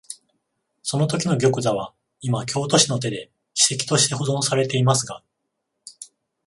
[0.81, 5.21] そのときの玉座は、いま京都市の手で史跡として保存されていますが、